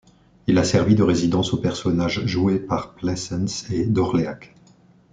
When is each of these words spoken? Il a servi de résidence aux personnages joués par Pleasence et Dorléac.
Il 0.47 0.57
a 0.57 0.63
servi 0.63 0.95
de 0.95 1.03
résidence 1.03 1.53
aux 1.53 1.61
personnages 1.61 2.25
joués 2.25 2.57
par 2.57 2.95
Pleasence 2.95 3.69
et 3.69 3.85
Dorléac. 3.85 4.55